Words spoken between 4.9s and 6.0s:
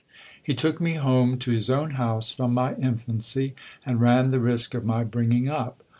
bringing up.